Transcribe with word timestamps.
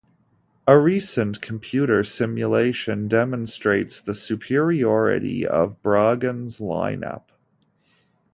A 0.65 0.79
recent 0.79 1.41
computer 1.43 2.03
simulation 2.03 3.07
demonstrates 3.07 4.01
the 4.01 4.15
superiority 4.15 5.45
of 5.45 5.79
Bragan's 5.83 6.57
lineup. 6.57 7.25